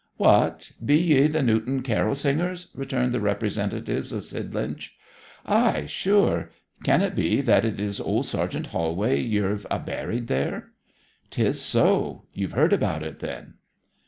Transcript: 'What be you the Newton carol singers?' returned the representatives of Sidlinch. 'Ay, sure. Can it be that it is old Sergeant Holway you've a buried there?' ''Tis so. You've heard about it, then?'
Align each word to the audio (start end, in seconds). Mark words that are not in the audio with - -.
'What 0.17 0.71
be 0.83 0.95
you 0.97 1.27
the 1.27 1.43
Newton 1.43 1.83
carol 1.83 2.15
singers?' 2.15 2.69
returned 2.73 3.13
the 3.13 3.19
representatives 3.19 4.11
of 4.11 4.25
Sidlinch. 4.25 4.97
'Ay, 5.45 5.85
sure. 5.85 6.49
Can 6.83 7.03
it 7.03 7.13
be 7.13 7.39
that 7.41 7.65
it 7.65 7.79
is 7.79 7.99
old 8.01 8.25
Sergeant 8.25 8.69
Holway 8.73 9.21
you've 9.21 9.67
a 9.69 9.77
buried 9.77 10.25
there?' 10.25 10.71
''Tis 11.29 11.61
so. 11.61 12.23
You've 12.33 12.53
heard 12.53 12.73
about 12.73 13.03
it, 13.03 13.19
then?' 13.19 13.53